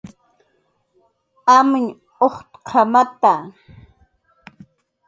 "Amñ 1.57 1.83
ujtq""amata" 2.25 3.33